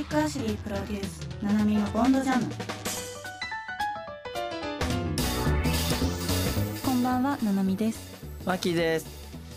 [0.00, 1.28] チックアシュリープロデュース。
[1.42, 2.46] ナナミのボンドジャム。
[6.82, 8.00] こんばんはナナミです。
[8.46, 9.06] マキです。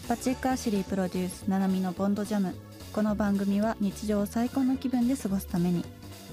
[0.05, 2.53] パチックアシュリープロデュースナナミのボンドジャム。
[2.91, 5.85] この番組は日常を最高の気分で過ごすために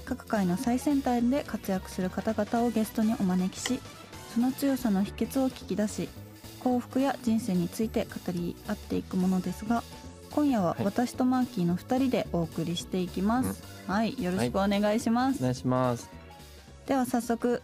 [0.03, 3.79] 各界の最先端で活躍する方々をゲストにお招きし
[4.33, 6.09] その強さの秘訣を聞き出し
[6.59, 9.83] 幸福や人生について語り合っていくものですが
[10.31, 16.09] 今夜は私とマーキーの2人でお送りしていきます、はいよろしくお願いします、お願いします。
[16.85, 17.61] では早速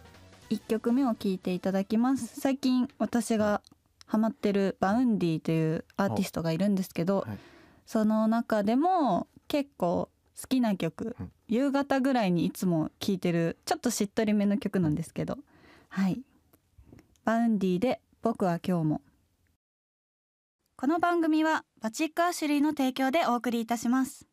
[0.50, 2.40] 1曲目を聴いていただきます。
[2.40, 3.62] 最近私が
[4.06, 7.38] ハマってる Vaundy というアーティストがいるんですけど、はい。
[7.86, 11.32] その中でも結構好きな曲、うん。
[11.48, 15.38] 夕方ぐらいにいつも聴いてるちょっとしっとりめの曲なんですけど
[15.88, 16.20] はい。
[17.24, 19.02] Vaundy で僕は今日も。
[20.80, 24.28] この番組はバチックアシュリーの提供でお送りいたします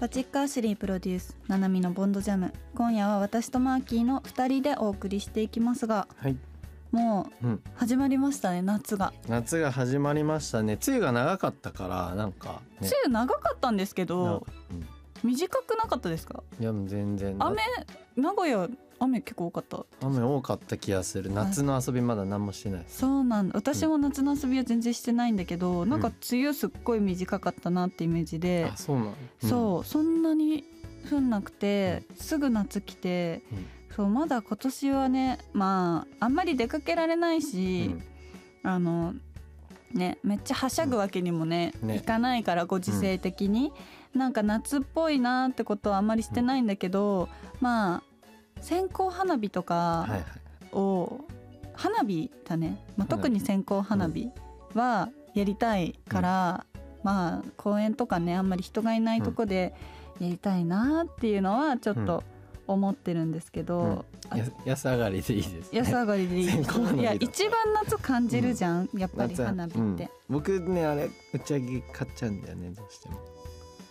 [0.00, 2.54] バチックアシュリープロデュースナナミのボンドジャム。
[2.74, 6.36] 今夜は私とマーキーの2人でお送りしていきますがはい、
[6.90, 9.12] もううん、始まりましたね夏が。
[9.28, 10.78] 夏が始まりましたね。
[10.86, 12.88] 梅雨が長かったからなんかね。
[12.88, 14.46] 梅雨長かったんですけどなんか
[15.22, 16.42] 短くなかったですか？
[16.58, 17.36] うん、いやもう全然。
[17.38, 17.58] 雨
[18.16, 18.68] 名古屋
[19.00, 19.84] 雨結構多かった。
[20.02, 21.32] 雨多かった気がする。
[21.32, 22.84] 夏の遊びまだ何もしてない。
[22.86, 23.54] そうなんだ。
[23.56, 30.64] 私も夏の遊びは全然してないんだけど、なんか梅雨すっごい短かったなってイメージで、あそうなの、そうそんなに
[31.10, 33.66] 降んなくて、すぐ夏来てうん。
[33.96, 37.94] そうまだ今年はねまああんまり出かけられないし、
[38.62, 39.14] あの
[39.92, 41.96] ねめっちゃはしゃぐわけにもね,、ね。
[41.96, 43.72] いかないからご時世的に、
[44.14, 47.28] なんか夏っぽいなってことはあんまりしてないんだけど、
[47.60, 48.02] まあ
[48.60, 50.24] 線香花火とうん、かはいはい。
[50.72, 51.20] を、
[51.74, 54.30] 花火だね、まあ、特に線香花火
[54.74, 56.66] はやりたいから、
[57.02, 59.74] まあ公園とかねあんまり人がいないとこで
[60.20, 62.22] やりたいなっていうのはちょっと
[62.66, 66.44] 思ってるんですけど、あや安上がりでいいです、ね、安上がりでいい。
[67.00, 70.08] いや一番夏感じるじゃん、やっぱり花火って、うん。
[70.28, 73.18] 僕ねあれ打ち上げ買っちゃうんだよねどうしても。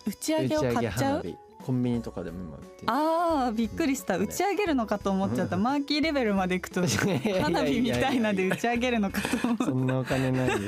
[0.06, 1.24] 打ち上げを買っちゃう？
[1.64, 2.84] コンビニとかでも今売ってる。
[2.86, 4.16] あーびっくりした。
[4.16, 4.24] うん。
[4.24, 5.56] 打ち上げるのかと思っちゃった。
[5.56, 5.62] うん。
[5.62, 10.66] マーキーレベルまでいくと花火みたいなんで打ち上げるのかと思そんなお金ないでしょ。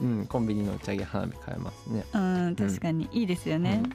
[0.02, 2.04] うんコンビニの打ち上げ花火買えますね。
[2.12, 3.08] ううん確かに。
[3.12, 3.92] いいですよね、うん。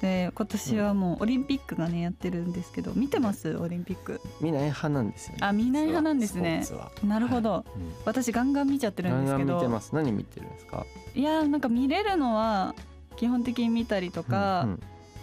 [0.00, 3.56] で今年はもうオリンピックがねやってるんですけど見てます？
[3.56, 4.20] オリンピック。
[4.40, 5.38] 見ない派なんですよね。
[5.42, 6.64] あ見ない派なんですね。
[7.04, 7.64] なるほど、はい。
[8.04, 9.44] 私ガンガン見ちゃってうんるんですけど。
[9.44, 9.94] ガンガン見てます。
[9.94, 10.84] 何見てるんですか？
[11.14, 12.74] いやーなんか見れるのは
[13.18, 14.80] 基本的に見たりとかうん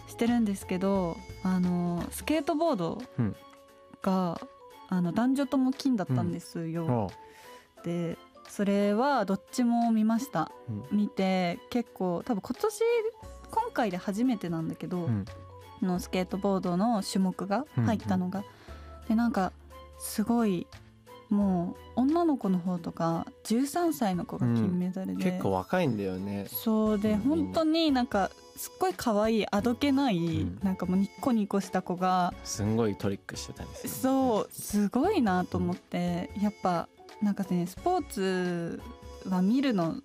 [0.07, 3.35] してるんですけど、あのスケートボードうん。
[4.03, 4.39] が、
[4.87, 7.09] あの男女とも金だったんですよ、
[7.77, 7.83] うん。
[7.83, 8.17] で
[8.47, 10.51] それはどっちも見ました。
[10.91, 10.97] うん。
[10.97, 12.81] 見て結構多分今年
[13.49, 15.25] 今回で初めてなんだけど、うん。
[15.81, 18.43] のスケートボードの種目が入ったのが、
[19.07, 19.51] でなんか
[19.99, 20.67] すごい
[21.29, 26.47] もう女の子の方とか13歳の子が金メダルで、結構若いんだよね。
[26.49, 27.19] そうでうん。
[27.19, 30.59] 本当になんかすっごい可愛いあどけない、うん。
[30.63, 33.89] なんかもうニッコニコした子がすんごいトリックしてたりする。
[33.89, 36.87] そうすごいなと思ってやっぱ
[37.21, 38.81] なんかねスポーツ
[39.29, 39.95] は見るの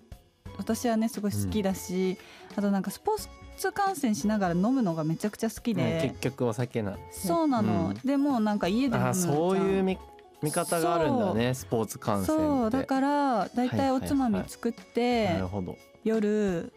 [0.57, 2.17] 私はねすごい好きだし、
[2.55, 3.27] あとなんかスポー
[3.57, 7.93] ツ観戦しながら飲むのがめちゃくちゃ好きで、ね結局お酒なそうなの、うん。
[8.03, 9.97] でもなんか家で飲むあそういう見
[10.41, 15.77] 見方があるんだねスポーツ観戦そうだからだいたいおつまみ作って、なるほど。
[16.03, 16.73] 夜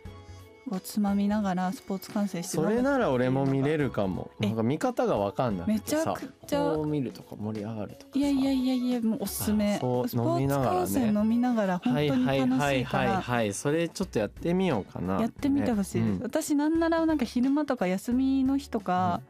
[0.69, 4.31] こうつまみながらスポーツ観戦してそれなら俺も見れるるかも。
[4.41, 4.47] え？
[4.47, 8.19] なんか見方がわかんなくめちゃくちゃこう見るとか盛り上がるとかさ。
[8.19, 9.77] いやいやいやいやもうおすすめ。
[9.77, 13.53] スポーツ観戦飲みながら本当にはいはい楽はいはいしいからはい。
[13.53, 19.21] それちょっとやってみようかなやってみてほしいです、ね私なんならなんか昼間とか休みの日とか、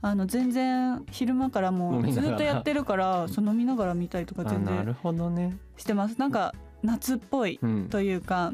[0.00, 2.34] あの全然昼間からもうず飲みながら。
[2.34, 3.28] っとやってるからん。
[3.28, 5.56] そう飲みながら見たりとか全然なるほどね。
[5.76, 6.18] してます。
[6.18, 7.88] なんか夏っぽいうん。
[7.88, 8.52] というか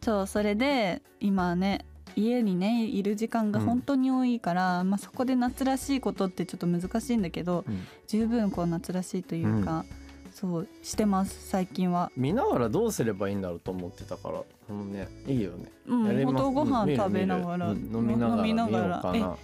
[0.00, 1.84] そうそれで今ね
[2.16, 7.86] 家にねいる時間が本当に多いから、まあ、そこで夏らしいことってちょっと難しいんだけどうん。
[8.08, 9.84] 十分こう夏らしいというか、
[10.32, 12.10] そうしてます最近は。
[12.16, 15.70] 見ながらどうすればいいんだろうと思ってたからあのねいいよね。
[15.86, 18.68] うん、ご飯食べながら、飲みながら見よう
[19.02, 19.36] かえな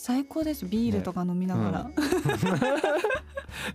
[0.00, 0.64] 最高です。
[0.64, 1.90] ビールとか飲みながら、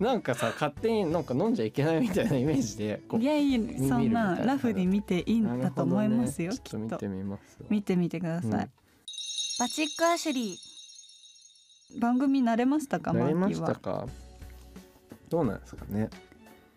[0.00, 6.58] なんかさ勝手になんか飲んじゃいけないみたいなイメージでいやいやそんなラフに見ていいんだと思いますよ、ね。
[6.58, 7.66] ちょっと見てみますわ。
[7.68, 8.58] 見てみてください、うん。
[8.58, 14.06] バチックアシュリー番組慣れましたかマなりましたか？
[15.28, 16.08] どうなんですかね。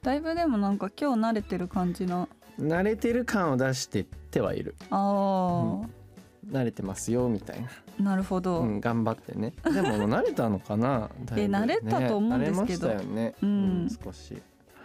[0.03, 2.27] だいぶでもなんか今日慣れてる感じの。
[2.59, 4.75] 慣れてる感を出してってはいる。
[4.89, 9.53] ああ、慣れてますよみたいな、なるほど、うん、頑張ってね。
[9.63, 11.09] でも慣れたのかな？
[11.25, 12.87] だいぶ慣れたと思うんですけど。
[12.89, 13.89] ね慣れましたよね、うん。
[14.03, 14.33] 少し、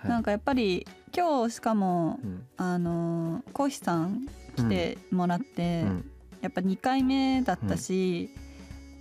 [0.00, 0.10] はい。
[0.10, 2.46] なんかやっぱり今日しかもうん。
[2.56, 4.26] あのコウヒさん
[4.56, 6.10] 来てもらって、うん。
[6.40, 8.30] やっぱ2回目だったし、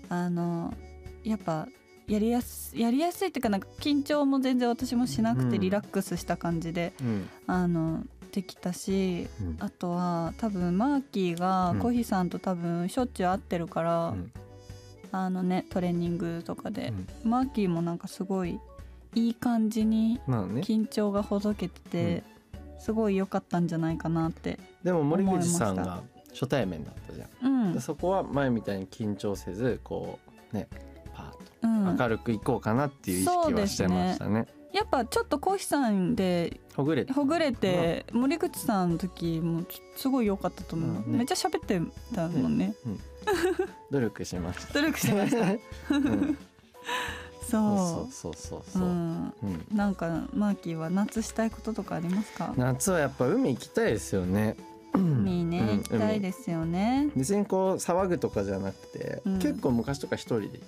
[0.09, 0.73] あの
[1.23, 1.67] やっぱ
[2.07, 7.29] やりやすやりやすいっていうかなんか緊張も全然私もしなくてうんリラックスした感じで、うん。
[7.47, 9.57] あのできたしうん。
[9.59, 11.79] あとは多分マーキーがうん。
[11.79, 14.31] コヒさんと多分しょっちゅう会ってるから、うん。
[15.11, 16.93] あのねトレーニングとかで。
[17.23, 17.29] う、ん。
[17.29, 18.59] マーキーもなんかすごい
[19.13, 22.23] いい感じに緊張がほどけてて、
[22.79, 24.57] すごい良かったんじゃないかなって。
[24.83, 27.73] でも森口さんが初対面だったじゃん、うん。
[27.73, 30.17] でそこは前みたいに緊張せずこ
[30.53, 30.67] うね
[31.13, 31.97] パーッうん。
[31.97, 39.63] と明るくいこうかなっていう意識はしてましたねやっぱちょっとコヒさんでほぐれてほぐれて森口さんの時も
[39.97, 41.11] すごい良かったと思う、うん。
[41.11, 41.81] ねめっちゃ喋って
[42.15, 42.73] たもんね。
[43.91, 44.73] 努力しました。
[44.73, 45.45] 努力しました。
[45.95, 46.37] うん。
[47.49, 48.83] そそうそうそううそう。
[48.83, 49.33] う、ん。
[49.43, 49.65] うん。
[49.77, 52.53] なんかマーキーは夏したいこととかありますか？
[52.55, 54.55] 夏はやっぱ海行きたいですよね。
[54.93, 55.67] 海ね、うん。
[55.79, 57.09] 行きたいですよね。
[57.15, 59.39] 別にこう騒ぐとかじゃなくて、うん。
[59.39, 60.59] 結構昔とか一人で行っ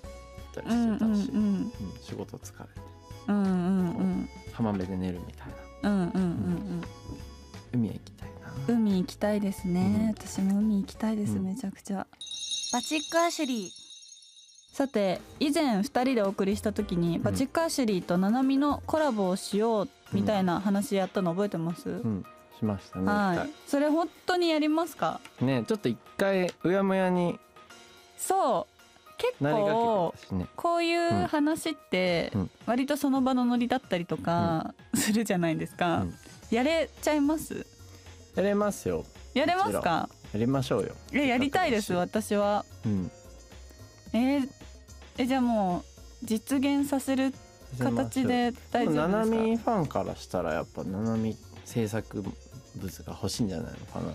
[0.55, 1.43] たりうんうんしてたし、うん。
[1.43, 1.71] うん。
[2.01, 2.92] 仕事疲れて
[3.27, 4.29] うんうんうん。
[4.51, 5.47] 浜辺で寝るみたい
[5.81, 5.89] な。
[5.89, 6.83] うんうんうん
[7.73, 8.53] 海へ行きたいな。
[8.67, 11.45] うん海行きたいですね、私も海行きたいです、うん。
[11.45, 12.05] めちゃくちゃ。
[12.71, 13.83] バチックアシュリー。
[14.73, 22.25] さて以前2人でお送りした時に、バチックアシュリーとナナミのコラボをしようみたいな話やったの覚えてます、うん。
[22.57, 23.69] しましたねはい。
[23.69, 25.19] それ本当にやりますか？
[25.41, 27.39] ねちょっと一回うやむやに。
[28.17, 28.72] そう
[29.23, 30.13] 結構
[30.55, 36.13] こういう話ってうん割とその場のノリだったりとかするじゃないですか、うん。
[36.51, 37.65] やれちゃいます？
[38.35, 39.05] やれますよ。
[39.33, 40.09] やれますか？
[40.33, 40.93] やりましょうよ。
[41.13, 42.65] えやりたいです私は。
[42.85, 43.11] うん。
[44.13, 44.49] えー
[45.17, 45.83] えじゃあも
[46.23, 47.33] う実現させる
[47.79, 49.37] 形で大丈夫ですか？
[49.37, 52.33] ミファンからしたらやっぱナナミ制作物
[53.03, 54.11] が欲しいんじゃないのかな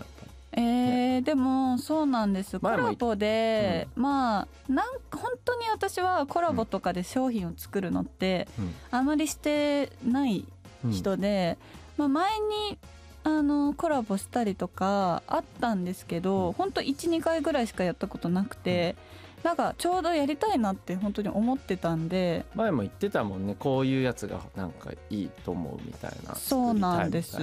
[0.51, 2.59] えーでもそうなんです。
[2.59, 10.45] コラボで、まあなん本当に私はコラボとかで商品を作るのってり、あまりしてない
[10.85, 10.91] うん。
[10.91, 11.57] 人で、
[11.97, 12.77] まあ、前に
[13.25, 16.53] あのコラボしたりとかあったんですけど、うん。
[16.53, 18.95] 本当12回ぐらいしかやったことなくて、
[19.43, 22.45] なんかちょうどやりたいなって本当に思ってたんで。
[22.55, 23.55] 前も言ってたもんね。
[23.57, 26.35] こういうやつがなんかいいと思うみたいな。
[26.35, 27.37] そうなんです。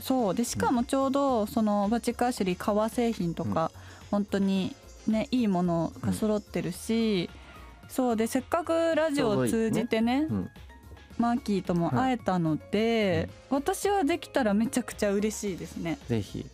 [0.00, 0.34] そう。
[0.34, 3.70] でしかもちょうどそのバチックアシュリー革製品とか、
[4.10, 4.74] 本当に
[5.06, 7.30] ねいいものが揃ってるし、
[7.88, 8.16] そう。
[8.16, 10.50] でせっかくラジオを通じてねうん。
[11.16, 15.98] マーキーとも会えたので、私はできたらめちゃくちゃ嬉しいですね。
[16.08, 16.46] ぜひ。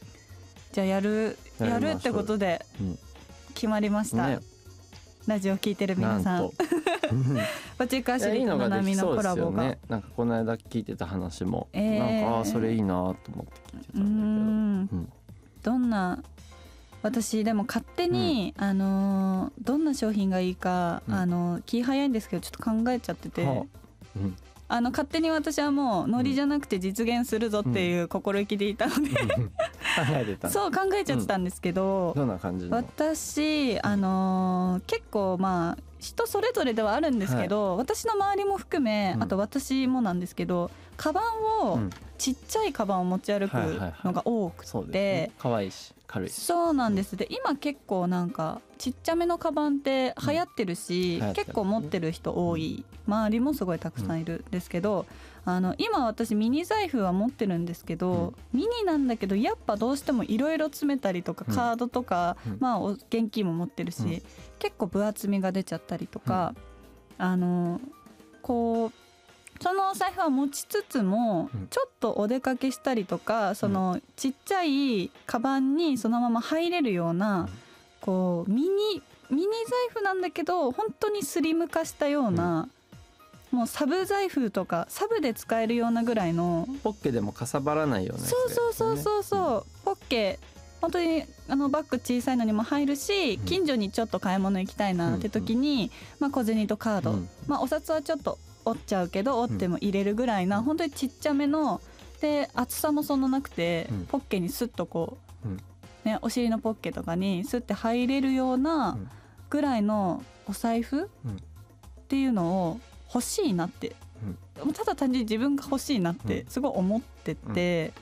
[0.72, 2.98] じゃあやるやるってことでうん。
[3.54, 4.40] 決まりました、ね
[5.26, 6.42] ラジオ聞いてる皆さん。
[6.42, 6.54] なんと。
[7.12, 7.38] うん
[7.76, 9.78] バチックアいやいいシュリーとナナミのコラボが、ね。
[9.88, 11.98] なんかこの間聞いてた話も、えー。
[11.98, 15.00] なんかあーそれいいなと思って聞いてたんんだけど。
[15.00, 15.12] うん。
[15.62, 16.22] どんな
[17.02, 21.14] 私でも勝手に、あのーどんな商品がいいか、うん。
[21.14, 23.56] あのー気早いんですけどちょっと考えちゃってて、はあ。
[24.16, 24.36] うん。
[24.66, 29.16] あの勝手に私はもうノリじゃなくて実現するぞっていう心意気でいたので、考
[30.10, 32.76] えてたそう考えちゃってたんですけど、どんな感じの？
[32.76, 39.22] 私あのー結構まあ人それぞれではあるんですけど、私の周りも含め、うん。
[39.22, 41.22] あと私もなんですけどカバ
[41.62, 41.90] ンを、うん。
[42.16, 43.94] ちっちゃいカバンを持ち歩くはいはいはい。
[44.04, 45.32] のが多くて、そうですね。
[45.38, 46.28] 可愛いし軽い。
[46.28, 47.16] しそうなんです。
[47.16, 55.06] で今結構なんかちっちゃめのカバンって流行ってるし、うんる結構持ってる人多い、周りもすごいたくさんいるんですけど、
[55.46, 61.54] あの今私ミニ財布は持ってるんですけど、ミニなんだけどやっぱどうしてもいろいろ詰めたりとか、うん。
[61.54, 62.56] カードとか、うん。
[62.60, 64.08] まあお現金も持ってるし、うん。
[64.58, 66.54] 結構分厚みが出ちゃったりとか、
[67.18, 67.80] あの
[68.40, 71.66] こうそのお財布は持ちつつも、うん。
[71.68, 77.48] ちょっとお出かけしたりとかそのちっちゃいカバンにそのまま入れるような、うん。
[78.00, 82.68] こうミニミニ財布なんだけど本当にスリム化したような、
[83.54, 90.40] もうサブ財布とかサブで使えるようなぐらいのポッケでもかさばらないようなやつそうそうそうそううそう、ポッケ。
[90.80, 93.44] 本当にあのバッグ小さいのにも入るし、うん。
[93.44, 97.28] 近所にちょっと買い物行きたいなって時に、まあ、小銭とカード、うん。
[97.46, 101.80] まあ、お札はちょっと折っちゃうけど折っても入れるぐらいな、うん本当にちっちゃめの
[102.20, 104.06] で厚さもそんななくて、うん。
[104.06, 105.60] ポッケにスッとこう、うん。
[106.02, 109.08] ね、お尻のポッケとかにスッて入れるようなうん。
[109.48, 111.36] ぐらいのお財布、うん。
[111.36, 112.80] っていうのを
[113.14, 113.94] 欲しいなって、
[114.58, 116.50] もうただ単純に自分が欲しいなってうん。
[116.50, 117.92] すごい思ってて、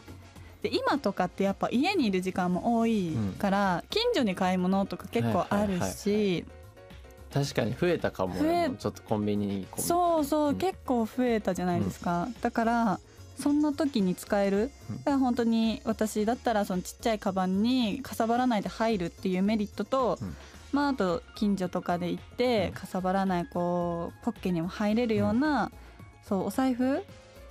[0.63, 6.45] で今とかってやっぱ家にいる時間も多いから、近所に買い物とか結構あるし
[7.33, 8.39] 確かに増えたかも。
[8.39, 10.57] 増えねちょっとコンビニに行こうそうそう、うん。
[10.57, 13.01] 結構増えたじゃないですか、だから
[13.39, 14.71] そんな時に使える。
[14.91, 14.99] うん。
[14.99, 20.37] だから本当に私だったらそのちっちゃいカバンにかさばらないで入るっていうメリットと、うん
[20.73, 22.81] まああと近所とかで行って、うん。
[22.81, 25.71] かさばらないこうポッケにも入れるような、
[26.27, 27.03] そうお財布？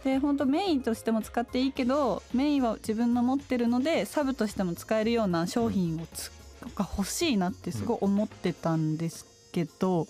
[0.04, 6.32] で本当メインとしても使っていいけどメインは自分の持ってるのでサブとしても使えるような商品をつ、
[6.75, 10.08] が欲しいなってすごい思ってたんですけど、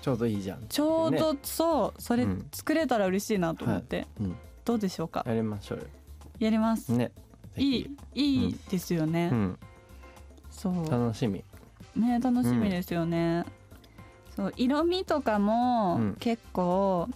[0.00, 0.64] ちょうどいいじゃん。
[0.68, 2.46] ちょうどそうそれうん。
[2.50, 4.36] 作れたら嬉しいなと思って、うん。
[4.64, 5.22] どうでしょうか？
[5.26, 5.84] やりましょうよ。
[6.38, 7.12] やります、ね。
[7.58, 9.58] いいいいですよね、うん。
[10.50, 10.90] そう。
[10.90, 11.44] 楽しみ
[11.96, 13.44] ね楽しみですよね、
[14.36, 16.16] そう色味とかもうん。
[16.20, 17.08] 結構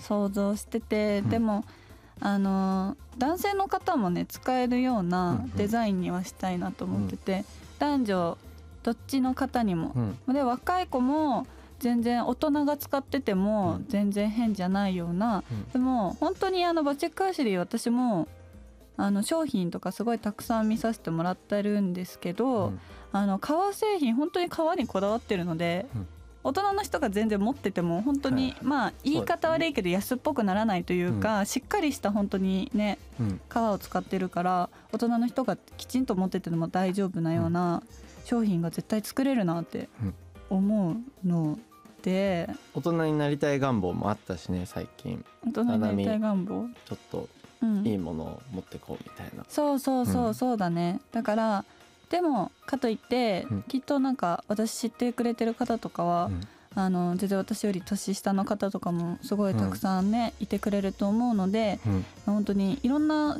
[0.00, 1.30] 想像してて、うん。
[1.30, 1.64] でも
[2.20, 5.50] あの男性の方もね使えるよううんうなん。
[5.56, 7.44] デザインにはしたいなと思ってて、
[7.78, 8.38] 男女
[8.82, 9.92] どっちの方にも。
[10.26, 10.34] う、ん。
[10.34, 11.46] で若い子も
[11.80, 13.86] 全然大人が使っててもうん。
[13.88, 15.68] 全然変じゃないような、うん。
[15.70, 18.28] でも本当にあのバチェックアシュリー私も
[19.00, 22.80] あの商品とかすごいたくさん見させてもらってるんですけど、うん。
[23.12, 26.06] あの革製品本当に革にこだわってるので、うん。
[26.44, 33.40] 大人の人が全然持ってても本当に、まあ言い方悪いけど安っぽくならないというか、しっかりした本当にねうん。
[33.48, 37.82] 革を使ってるから大人の人がきちんと持ってても大丈夫なような
[38.26, 40.14] 商品が絶対作れるなってうん。
[40.50, 41.58] 思うの
[42.02, 42.50] で。
[42.74, 45.24] 大人になりたい願望もあったしね最近。
[45.46, 47.39] 大人になりたい願望、ちょっとうん
[47.84, 49.44] いいものを持ってこうみたいな。
[49.48, 50.34] そうそうそううん。
[50.34, 51.64] そうだね、だから
[52.08, 53.62] でもかといって、うん。
[53.64, 56.40] きっとなんか私知ってくれてる方とかは、うん。
[56.74, 62.04] あの全然私より年下の方とかもすごいたくさんね、いてくれると思うのでうん。
[62.26, 63.38] 本当にいろんな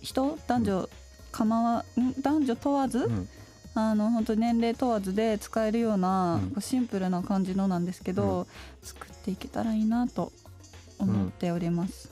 [0.00, 0.88] 人男女
[1.30, 2.20] 構わん？
[2.20, 3.28] 男女問わず、うん。
[3.74, 8.42] あの本当に年齢問わずで使えるような、シンプルな感じのなんですけど、
[8.82, 10.30] う作っていけたらいいなと
[10.98, 12.10] 思っております。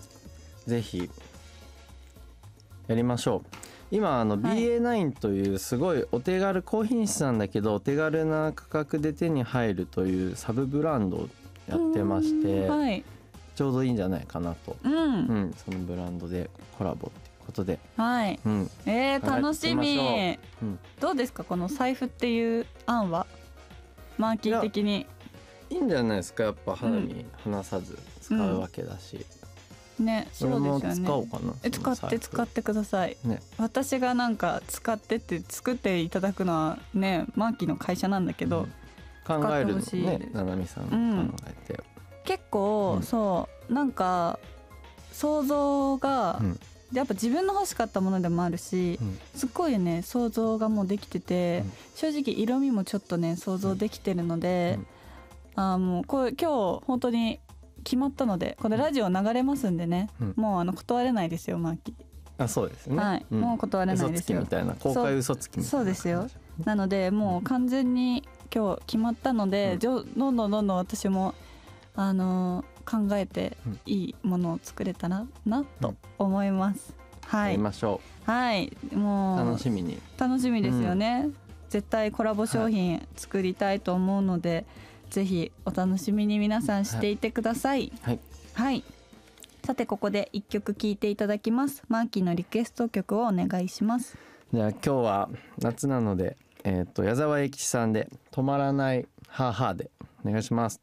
[0.66, 1.10] ぜひ
[2.90, 3.56] やりましょう。
[3.92, 4.58] 今あのはい。
[4.58, 11.28] BA9 というすごいお手軽高品質なんだけどお手軽な価格で手に入るというサブブランドを
[11.68, 13.04] やってましてうんはい、
[13.54, 20.36] ちょうどいいんじゃないかなと、うん、うん、そのブランドでコラボっていうことで、はい、うん、えー、はい楽しみ。
[20.60, 20.64] う。
[20.64, 20.78] ん。
[20.98, 23.24] どうですかこの財布っていう案は？
[24.18, 25.06] マーキー的に。
[25.70, 26.42] いいんじゃないですか。
[26.42, 29.24] やっぱ肌身離さず使うわけだし、
[30.00, 31.28] ねそうですよね。
[31.62, 33.16] え使って使っててください。
[33.24, 33.40] ね。
[33.58, 38.66] 私がなんか使ってって作っていただくのはねマーキーの会社なんだけど、
[39.26, 40.86] 考えるの使ってほしいねななみさんう
[41.24, 41.28] ん。
[41.28, 41.80] 考えて、
[42.24, 43.02] 結構、うん。
[43.02, 44.38] そうなんか
[45.12, 46.60] 想像が、うん。
[46.92, 49.18] やっぱ自分の欲しかったものでもあるし、うん。
[49.34, 51.72] すっごいね想像がもうできてて、うん。
[51.94, 54.78] 正直色味もちょっとね想像できてるので、
[55.54, 57.38] あーもうこれ今日本当に
[57.84, 60.34] 決まったのでこれラジオ流れますんでね、うん。
[60.36, 61.94] もうあの断れないですよマーキ
[62.38, 63.26] あそうですね、はい。
[63.30, 63.40] うん。
[63.40, 64.10] もう断れないですよ。
[64.10, 66.26] 嘘つきみたいな公開嘘つきそうですよ。
[66.64, 71.34] なのでもう完全に今日決まったので、どんどんどんどん私も
[71.94, 76.92] あのー考えてうんいいものを作れたらなと思います、
[77.26, 77.50] はい。
[77.52, 78.76] やりましょはい。
[78.92, 80.00] うもう楽しみに。
[80.18, 81.28] 楽しみですよね、
[81.68, 84.64] 絶対コラボ商品作りたいと思うので、
[85.10, 87.92] ぜひお楽しみに皆さんしていてください。
[88.02, 88.18] はい。
[88.54, 88.84] はい、
[89.64, 91.82] さてここで一曲聴いていただきます。
[91.88, 94.16] マーキーのリクエスト曲をお願いします。
[94.54, 99.90] じゃあ今日は夏なのでえっ、と矢沢永吉さんで止まらないハーハーで
[100.24, 100.80] お願いします。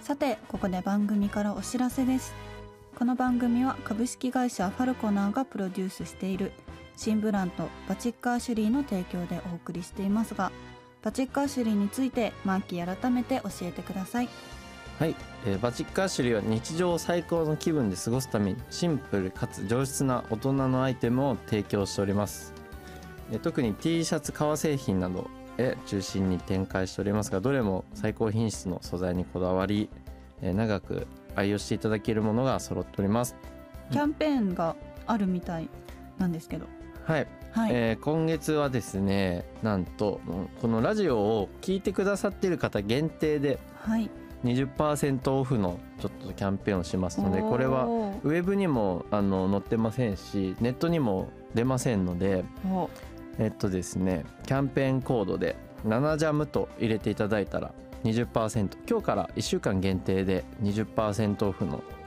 [0.00, 2.34] さてここで番組からお知らせです。
[2.96, 6.52] この番組は株式会社ファルコナーがプロデュースしている
[6.96, 10.50] 新ブランドバチッカーシュリーの提供でお送りしていますが
[11.02, 14.28] バチッカーシュリーについてマーキー改めて教えてください。
[14.98, 15.14] はい、
[15.46, 22.54] えーバチッカーシュリーは日常を最高の気分で過ごすためにシンプルかつ上質な大人のアイテムを提供しております。
[23.30, 29.90] えー特に T シャツ革製品などへ中心に展開しておりますがどれも最高品質の素材にこだわり、
[30.40, 33.36] えー長く愛用していただけるものが揃っております。
[33.92, 34.74] キャンペーンが
[35.06, 35.68] あるみたい
[36.18, 36.66] なんですけど
[37.06, 44.10] はい、はい、えー今月はですねなんとうんこのラジオを聞いてくださっている方限定ではい。
[44.44, 52.88] 20%オフのちょっとキャンペーンをしますのでこれはウェブにもあの載ってませんしネットにも出ませんのでお
[53.38, 57.72] えっとですねキャンペーンコードで「7ジャム」と入れていただいたら
[58.04, 62.05] 20%今日から1週間限定で20%オフの、えー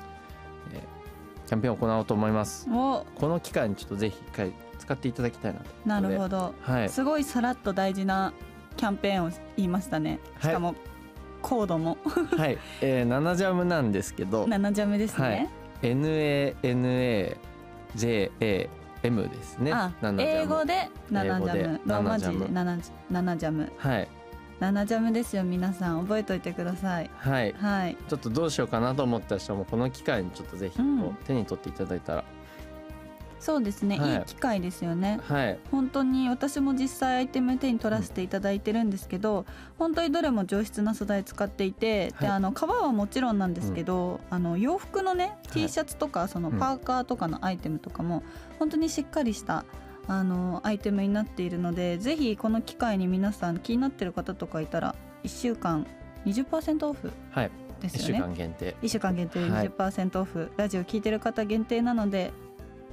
[1.50, 2.68] キャンペーンを行おうと思います。
[2.70, 3.04] お。
[3.16, 5.66] この機会にちょっとぜひ一回使っていただきたいなと。
[5.84, 6.54] なるほど。
[6.62, 6.90] はい。
[6.90, 8.34] すごいさらっと大事な
[8.78, 10.20] キャンペーンを言いましたね。
[10.40, 10.54] しはい。
[10.54, 10.76] かも
[11.42, 11.98] コードも。
[12.38, 14.46] はい、えー、7ジャムなんですけど。
[14.46, 15.50] 7ジャムですね、
[15.82, 17.36] NANAJAM
[17.96, 19.72] ですね。
[19.74, 20.22] あ7ジャム。
[20.22, 21.82] 英語で7ジャム。
[21.84, 23.72] ローマ字で7 7ジ7ジャム。
[23.76, 24.08] はい
[24.60, 26.02] 7ジャムですよ皆さん。
[26.02, 27.10] 覚えておいてください。
[27.18, 27.54] はい。
[27.54, 27.98] はい。
[28.10, 31.18] ちょっとどうしようかなと思った人もこの機会にちょっとぜひこううん。
[31.26, 32.26] 手に取っていただいたら、
[33.40, 34.12] そうですね、はい。
[34.12, 35.22] い、い機会ですよね。
[35.26, 35.60] はい。
[35.72, 39.46] 本当に私も実際アイテム手に取らせていただいてるんですけど
[39.78, 42.22] 本当にどれも上質な素材使っていて、はい。
[42.24, 45.48] であの革はもちろんなんですけど、あの洋服のねい。
[45.54, 46.60] T シャツとかそのうん。
[46.60, 48.24] パーカーとかのアイテムとかも
[48.60, 49.64] 本当にしっかりした
[50.10, 55.86] あのアイテムになっているのでぜひこの機会に皆さん気になってる方とかいたら1週間
[56.26, 57.52] 20%オフはい。
[57.82, 58.22] 1週ですよね。
[58.22, 58.76] 間限定。
[58.82, 59.70] 1週間限定ではい。
[59.70, 62.34] 20%オフ、ラジオ聞いてる方限定なので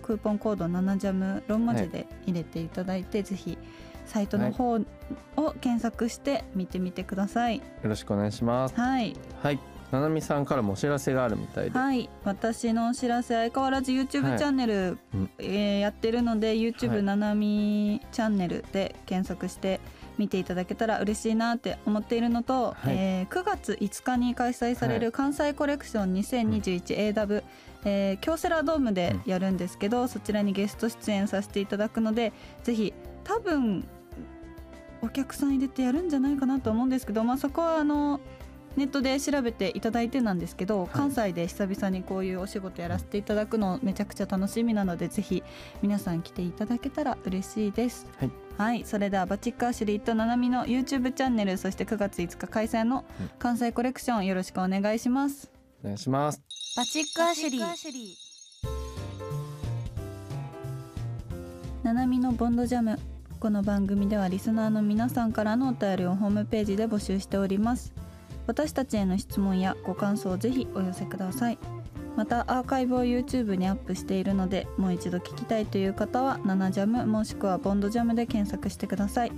[0.03, 3.59] クーポンコード7ジャムローマ字で入れていただいて、ぜひ
[4.05, 7.57] サイトの方を検索して見てみてください。
[7.57, 8.75] よろしくお願いします。
[8.77, 9.17] はい。
[9.43, 9.59] はい
[9.93, 11.79] ななみさんからもお知らせがあるみたいで。
[11.79, 12.09] はい。
[12.25, 14.39] 私のお知らせ相変わらず YouTube はい。
[14.39, 15.31] チャンネル、うん。
[15.39, 17.03] えーやってるのでは YouTube い。
[17.03, 19.81] ななみチャンネルで検索して
[20.19, 22.97] 見ていただけたら嬉しいなって思っているのと、はい。
[22.97, 27.43] えー9月5日に開催されはる関西コレクション 2021AW、
[27.85, 32.33] えー京セラドームでやるんですけど、そちらにゲスト出演させていただくので
[32.65, 32.93] ぜひ
[33.25, 33.87] 多分
[35.03, 38.21] お客さん入れてやるんじゃないかなと思うんですけど、まあ、そこはあの
[38.77, 45.43] ネットで調べていただいてなんですけど、関西で久々にこういうお仕事やらせていただくのめちゃくちゃ楽しみなのでぜひ
[45.83, 48.07] 皆さん来ていただけたら嬉しいです。
[48.19, 48.31] はい。
[48.59, 55.51] はい、それではバチックアシュリーとナナミの YouTube チャンネルそして9月5日開催のうん関西コレクションよろしくお願いします。
[55.83, 56.43] お願いします。
[56.77, 58.27] バチックアシュリー。
[61.83, 62.99] ナナミのボンドジャム
[63.39, 67.93] この番組ではリスナーの皆さんからのお便りをホームページで募集しております
[68.47, 71.59] 私たちへの質問やご感想をぜひお寄せください。
[72.17, 79.33] またアーカイブを YouTube にアップしているのでもう一度聞きたいという方は「ナナジャム」もしくは「ボンドジャム」で検索してください。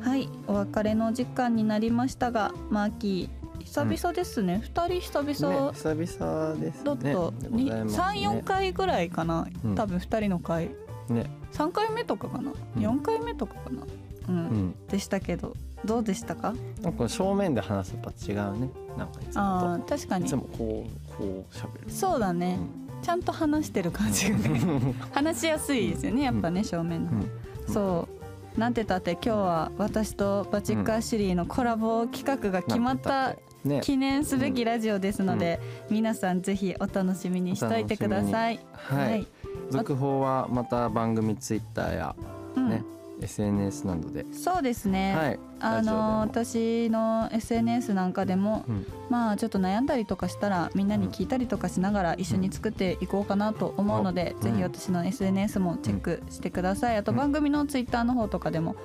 [0.00, 6.84] はいお別れの時間になりましたがマーキー久々ですね、二人久々、ね、久々ですね。
[6.84, 8.02] とでございますね。
[8.28, 9.74] 34回ぐらいかな、うん。
[9.74, 10.70] 多分2人の回。
[11.08, 11.26] ね。
[11.52, 12.82] 3回目とかかな、うん。
[12.82, 13.82] 4回目とかかな、
[14.28, 14.36] うん。
[14.36, 14.74] うん。
[14.88, 16.54] でしたけどどうでしたか？
[16.82, 18.70] なんか正面で話すと違うね。
[18.96, 20.24] なんかいつあもー確かに。
[20.24, 21.90] といつもこうこう喋る。
[21.90, 22.58] そうだね、
[23.02, 24.60] ちゃんと話してる感じがね。
[25.12, 27.10] 話しやすいですよねやっぱね、正面の。
[27.10, 27.72] 方、うん。
[27.72, 28.08] そ
[28.56, 33.80] うなんてたって今日は私とバチック・アシュリーのコラボ企画が決まったね。
[33.82, 35.58] 記念すべきラジオですので、
[35.90, 38.60] 皆さんぜひお楽しみにしておいてください。
[38.72, 39.26] はい、
[39.70, 42.14] 続報はまた番組ツイッターや
[42.56, 42.68] うん。
[42.68, 42.84] ね、
[43.24, 45.38] SNS などで、そうですね、はい。
[45.60, 48.86] あの私の SNS なんかでも、うん。
[49.10, 54.40] まあちょっと悩んだりとかしたらみんなに聞いたりとかしながら一緒に作っていこうかなと思うので、うん。
[54.40, 58.76] ぜひ私の SNS もチェックしてください、あと番組のツイッターの方とかでも、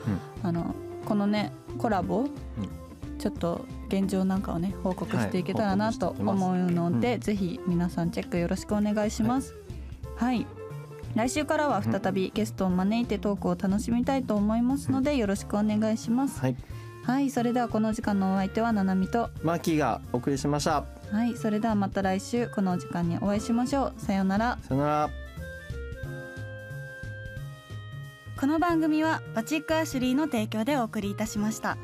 [0.44, 0.74] あの
[1.06, 2.26] このねコラボ、
[3.18, 7.20] ちょっと現状なんかをね報告していけたらなと思うので、うん。
[7.22, 9.56] ぜひ皆さんチェックよろしくお願いします。
[10.16, 10.48] はい
[11.20, 16.40] 来週からは再びゲストを招いてトークを楽しみたいと思いますのでよろしくお願いします。
[16.40, 16.56] はい
[17.04, 24.00] はい、それではこの時間のお相手はななみと、マーキーがお送りしましたはい、それではまた来週このお時間にお会いしましょう。
[24.00, 24.60] さようなら。
[24.62, 25.10] さよなら
[28.40, 31.78] この番組はバチックアシュリーの提供でお送りいたしました。